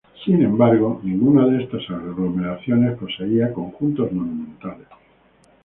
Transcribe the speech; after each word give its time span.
Sin 0.25 0.41
embargo, 0.41 0.99
ninguna 1.03 1.45
de 1.45 1.63
estas 1.63 1.87
aglomeraciones 1.91 2.97
poseía 2.97 3.53
conjuntos 3.53 4.11
monumentales. 4.11 4.87